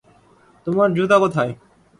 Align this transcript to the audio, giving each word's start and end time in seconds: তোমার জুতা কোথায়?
তোমার 0.67 0.89
জুতা 0.93 1.17
কোথায়? 1.19 1.51